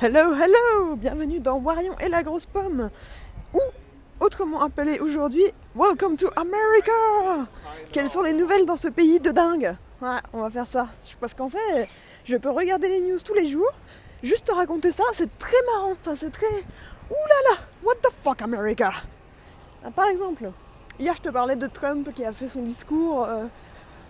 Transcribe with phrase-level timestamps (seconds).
[0.00, 2.90] Hello, hello Bienvenue dans Warion et la grosse pomme
[3.54, 3.60] Ou,
[4.20, 5.44] autrement appelé aujourd'hui,
[5.74, 7.48] Welcome to America
[7.92, 9.74] Quelles sont les nouvelles dans ce pays de dingue?
[10.02, 10.88] Ouais, on va faire ça.
[11.20, 11.88] Parce qu'en fait,
[12.24, 13.72] je peux regarder les news tous les jours,
[14.22, 15.94] juste te raconter ça, c'est très marrant.
[16.14, 16.46] C'est très...
[16.46, 18.90] Ouh là là What the fuck America?
[19.82, 20.50] Ah, Par exemple,
[20.98, 23.46] hier je te parlais de Trump qui a fait son discours euh,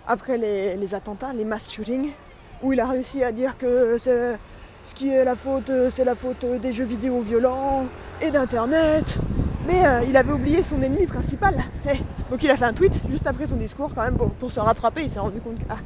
[0.08, 2.10] après les, les attentats, les mass shootings,
[2.62, 4.36] où il a réussi à dire que c'est
[4.86, 7.86] ce qui est la faute, euh, c'est la faute euh, des jeux vidéo violents
[8.22, 9.16] et d'internet.
[9.66, 11.54] Mais euh, il avait oublié son ennemi principal.
[11.90, 11.98] Eh,
[12.30, 14.60] Donc il a fait un tweet juste après son discours quand même pour, pour se
[14.60, 15.02] rattraper.
[15.02, 15.78] Il s'est rendu compte que ah,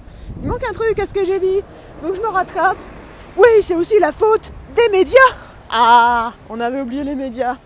[0.43, 1.63] il manque un truc à ce que j'ai dit?
[2.03, 2.77] Donc je me rattrape.
[3.39, 5.19] Oui, c'est aussi la faute des médias.
[5.71, 7.57] Ah, on avait oublié les médias.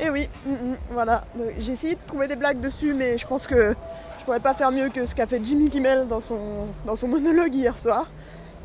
[0.00, 1.22] Et oui, mm, mm, voilà.
[1.60, 3.74] J'ai essayé de trouver des blagues dessus, mais je pense que
[4.18, 7.06] je pourrais pas faire mieux que ce qu'a fait Jimmy Kimmel dans son, dans son
[7.06, 8.06] monologue hier soir.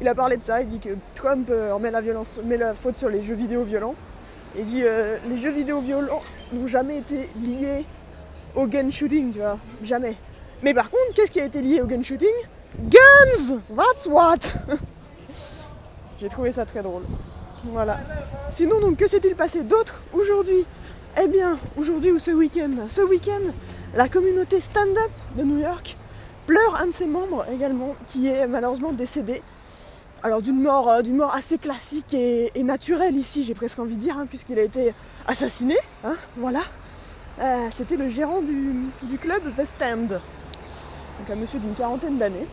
[0.02, 2.74] Il a parlé de ça, il dit que Trump euh, met la, violence, met la
[2.74, 3.94] faute sur les jeux vidéo violents.
[4.58, 7.86] Il dit euh, les jeux vidéo violents n'ont jamais été liés
[8.56, 10.16] au gun shooting, tu vois, jamais.
[10.64, 12.34] Mais par contre, qu'est-ce qui a été lié au gun shooting?
[12.80, 14.40] Guns That's what
[16.20, 17.04] J'ai trouvé ça très drôle.
[17.66, 18.00] Voilà.
[18.50, 20.66] Sinon, donc, que s'est-il passé d'autre aujourd'hui?
[21.22, 22.72] Eh bien, aujourd'hui ou ce week-end?
[22.88, 23.52] Ce week-end,
[23.94, 25.96] la communauté stand-up de New York
[26.48, 29.44] pleure un de ses membres également, qui est malheureusement décédé.
[30.24, 34.02] Alors d'une mort, euh, d'une mort assez classique et, naturelle ici, j'ai presque envie de
[34.02, 34.94] dire, hein, puisqu'il a été
[35.26, 35.76] assassiné.
[36.04, 36.62] hein, voilà.
[37.40, 40.08] Euh, C'était le gérant du, club West End.
[40.08, 42.46] Donc un monsieur d'une quarantaine d'années,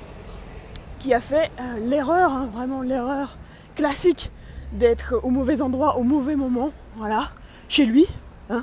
[0.98, 3.36] qui a fait euh, l'erreur, hein, vraiment l'erreur
[3.76, 4.30] classique
[4.72, 7.32] d'être au mauvais endroit au mauvais moment, voilà,
[7.68, 8.06] chez lui.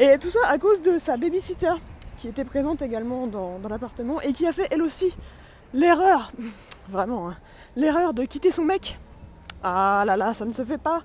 [0.00, 1.74] et tout ça à cause de sa babysitter,
[2.18, 5.14] qui était présente également dans l'appartement et qui a fait elle aussi
[5.72, 6.32] l'erreur,
[6.90, 7.36] vraiment, hein,
[7.76, 8.98] l'erreur de quitter son mec.
[9.62, 11.02] Ah là là, ça ne se fait pas.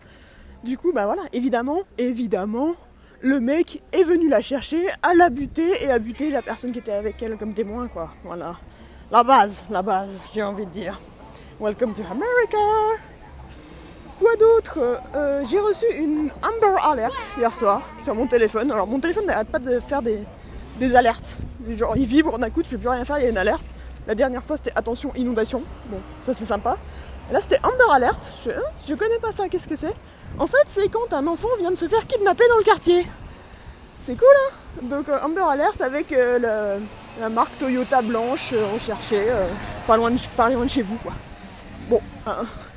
[0.63, 2.75] Du coup, bah voilà, évidemment, évidemment,
[3.21, 6.79] le mec est venu la chercher, a la buté et a buté la personne qui
[6.79, 8.09] était avec elle comme témoin, quoi.
[8.23, 8.55] Voilà.
[9.11, 10.99] La base, la base, j'ai envie de dire.
[11.59, 12.57] Welcome to America!
[14.19, 14.79] Quoi d'autre?
[15.15, 18.71] Euh, J'ai reçu une Amber Alert hier soir sur mon téléphone.
[18.71, 20.19] Alors mon téléphone n'arrête pas de faire des,
[20.79, 21.37] des alertes.
[21.69, 23.65] Genre il vibre d'un coup, tu peux plus rien faire, il y a une alerte.
[24.07, 25.63] La dernière fois c'était attention inondation.
[25.87, 26.77] Bon, ça c'est sympa.
[27.31, 28.33] Là c'était Amber Alert.
[28.45, 29.93] Je, hein, je connais pas ça, qu'est-ce que c'est?
[30.37, 33.07] En fait c'est quand un enfant vient de se faire kidnapper dans le quartier.
[34.03, 34.53] C'est cool hein?
[34.83, 36.77] Donc euh, Amber Alert avec euh,
[37.19, 39.47] la marque Toyota blanche euh, recherchée, euh,
[39.87, 41.13] pas, loin de, pas loin de chez vous quoi.
[41.89, 42.01] Bon,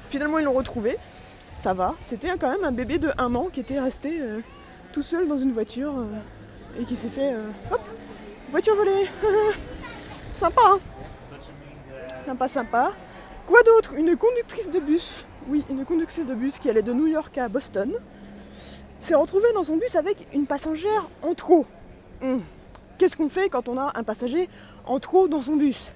[0.09, 0.97] finalement ils l'ont retrouvé.
[1.55, 1.95] Ça va.
[2.01, 4.23] C'était quand même un bébé de 1 an qui était resté
[4.93, 5.93] tout seul dans une voiture
[6.81, 7.33] et qui s'est fait.
[7.73, 7.81] hop
[8.53, 9.11] Voiture volée
[10.33, 10.79] Sympa, hein?
[12.29, 12.93] Sympa, sympa.
[13.47, 13.95] Quoi d'autre?
[13.95, 15.25] Une conductrice de bus.
[15.49, 17.91] Oui, une conductrice de bus qui allait de New York à Boston
[19.01, 21.65] s'est retrouvée dans son bus avec une passagère en trop.
[22.23, 22.43] Hum.
[22.99, 24.51] Qu'est-ce qu'on fait quand on a un passager
[24.85, 25.95] en trop dans son bus?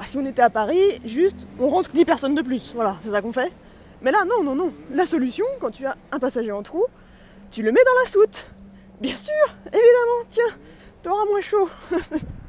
[0.00, 2.72] Ah, Si on était à Paris, juste on rentre 10 personnes de plus.
[2.74, 3.52] Voilà, c'est ça qu'on fait.
[4.00, 4.72] Mais là, non, non, non.
[4.92, 6.86] La solution, quand tu as un passager en trou,
[7.50, 8.50] tu le mets dans la soute.
[9.02, 10.56] Bien sûr, évidemment, tiens,
[11.02, 11.68] t'auras moins chaud.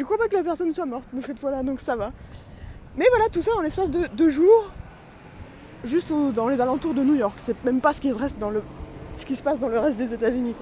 [0.00, 2.10] Je crois pas que la personne soit morte cette fois-là, donc ça va.
[2.96, 4.72] Mais voilà, tout ça en l'espace de deux jours,
[5.84, 7.34] juste dans les alentours de New York.
[7.36, 8.62] C'est même pas ce qui, se reste dans le,
[9.18, 10.54] ce qui se passe dans le reste des États-Unis.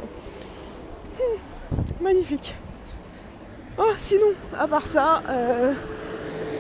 [1.21, 2.53] Hum, magnifique.
[3.78, 4.27] Oh, sinon,
[4.59, 5.72] à part ça, euh,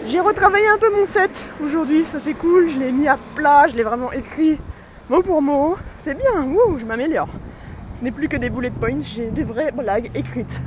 [0.06, 3.66] j'ai retravaillé un peu mon set aujourd'hui, ça c'est cool, je l'ai mis à plat,
[3.68, 4.56] je l'ai vraiment écrit
[5.10, 5.76] mot pour mot.
[5.96, 7.30] C'est bien, wouh, je m'améliore.
[7.92, 10.60] Ce n'est plus que des bullet points, j'ai des vraies blagues écrites.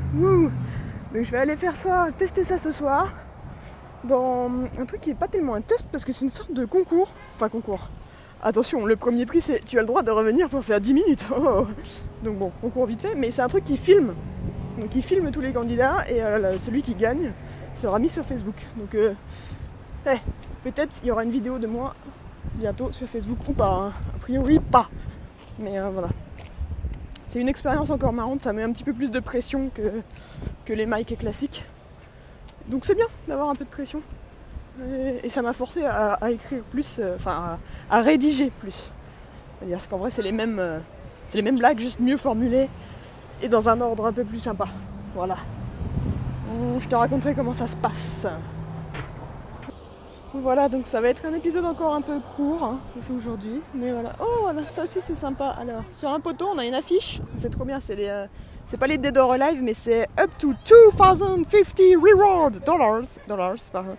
[1.13, 3.13] Donc je vais aller faire ça, tester ça ce soir
[4.03, 4.49] dans
[4.79, 7.11] un truc qui est pas tellement un test parce que c'est une sorte de concours.
[7.35, 7.89] Enfin concours.
[8.41, 11.25] Attention, le premier prix c'est tu as le droit de revenir pour faire 10 minutes.
[11.35, 11.67] Oh.
[12.23, 14.13] Donc bon, concours vite fait, mais c'est un truc qui filme.
[14.79, 17.31] Donc il filme tous les candidats et euh, celui qui gagne
[17.75, 18.55] sera mis sur Facebook.
[18.77, 19.13] Donc euh,
[20.07, 20.17] eh,
[20.63, 21.93] peut-être il y aura une vidéo de moi
[22.55, 23.69] bientôt sur Facebook ou pas.
[23.69, 23.93] hein.
[24.15, 24.89] A priori pas.
[25.59, 26.09] Mais euh, voilà.
[27.27, 30.01] C'est une expérience encore marrante, ça met un petit peu plus de pression que,
[30.65, 31.65] que les mics classiques.
[32.67, 34.01] Donc c'est bien d'avoir un peu de pression.
[35.23, 37.59] Et, ça m'a forcé à, écrire plus, euh, enfin
[37.89, 38.91] à, rédiger plus.
[39.59, 40.79] C'est-à-dire qu'en vrai c'est les mêmes euh,
[41.27, 42.69] c'est les mêmes blagues, juste mieux formulées
[43.41, 44.65] et dans un ordre un peu plus sympa.
[45.15, 45.37] Voilà.
[46.79, 48.27] Je te raconterai comment ça se passe.
[50.33, 53.91] Voilà, donc ça va être un épisode encore un peu court, hein, c'est aujourd'hui, mais
[53.91, 54.13] voilà.
[54.21, 55.47] Oh, voilà, ça aussi c'est sympa.
[55.59, 58.27] Alors, sur un poteau, on a une affiche, c'est trop bien, c'est les, euh,
[58.65, 63.97] c'est pas les Dead or Alive, mais c'est up to 2050 reward dollars, dollars pardon,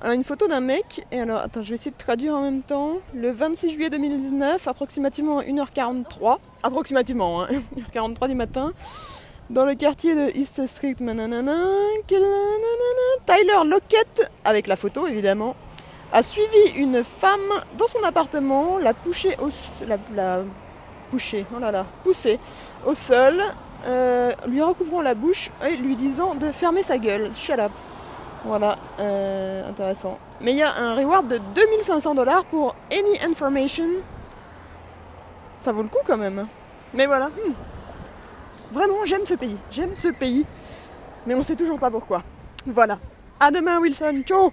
[0.00, 2.62] Alors, une photo d'un mec, et alors, attends, je vais essayer de traduire en même
[2.62, 2.94] temps.
[3.14, 7.48] Le 26 juillet 2019, approximativement 1h43, approximativement, hein,
[7.94, 8.72] 1h43 du matin,
[9.50, 10.96] dans le quartier de East Street,
[13.26, 15.54] Tyler Lockett, avec la photo évidemment,
[16.12, 17.40] a suivi une femme
[17.78, 19.48] dans son appartement, l'a poussée au,
[20.14, 20.40] la,
[21.12, 21.16] oh
[22.02, 22.38] poussée
[22.86, 23.42] au sol,
[23.86, 27.30] euh, lui recouvrant la bouche et lui disant de fermer sa gueule.
[27.34, 27.58] Shut.
[28.44, 30.18] Voilà, euh, intéressant.
[30.40, 33.86] Mais il y a un reward de 2500 dollars pour any information.
[35.58, 36.46] Ça vaut le coup quand même.
[36.94, 37.26] Mais voilà.
[37.26, 37.52] Hmm.
[38.70, 39.56] Vraiment, j'aime ce pays.
[39.70, 40.46] J'aime ce pays.
[41.26, 42.22] Mais on sait toujours pas pourquoi.
[42.66, 42.98] Voilà.
[43.40, 44.22] À demain, Wilson.
[44.24, 44.52] Ciao